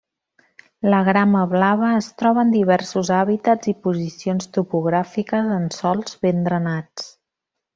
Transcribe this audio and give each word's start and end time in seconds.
La 0.93 1.01
grama 1.07 1.43
blava 1.51 1.89
es 1.97 2.07
troba 2.21 2.41
en 2.45 2.55
diversos 2.55 3.11
hàbitats 3.17 3.71
i 3.75 3.75
posicions 3.89 4.49
topogràfiques 4.57 5.55
en 5.59 5.69
sòls 5.81 6.21
ben 6.25 6.45
drenats. 6.49 7.07